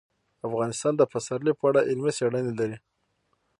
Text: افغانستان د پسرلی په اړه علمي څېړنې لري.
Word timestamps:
افغانستان 0.47 0.93
د 0.97 1.01
پسرلی 1.11 1.53
په 1.59 1.63
اړه 1.69 1.85
علمي 1.89 2.11
څېړنې 2.17 2.53
لري. 2.59 2.77